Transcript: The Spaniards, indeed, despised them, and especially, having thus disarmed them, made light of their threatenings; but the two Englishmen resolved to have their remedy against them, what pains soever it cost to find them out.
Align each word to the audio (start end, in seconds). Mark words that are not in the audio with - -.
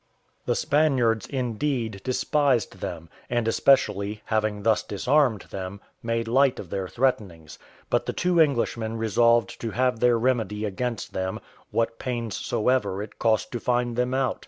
The 0.47 0.55
Spaniards, 0.55 1.27
indeed, 1.27 2.01
despised 2.03 2.79
them, 2.79 3.07
and 3.29 3.47
especially, 3.47 4.23
having 4.25 4.63
thus 4.63 4.81
disarmed 4.81 5.41
them, 5.51 5.79
made 6.01 6.27
light 6.27 6.57
of 6.57 6.71
their 6.71 6.87
threatenings; 6.87 7.59
but 7.87 8.07
the 8.07 8.11
two 8.13 8.39
Englishmen 8.41 8.97
resolved 8.97 9.61
to 9.61 9.69
have 9.69 9.99
their 9.99 10.17
remedy 10.17 10.65
against 10.65 11.13
them, 11.13 11.39
what 11.69 11.99
pains 11.99 12.35
soever 12.35 13.03
it 13.03 13.19
cost 13.19 13.51
to 13.51 13.59
find 13.59 13.95
them 13.95 14.15
out. 14.15 14.39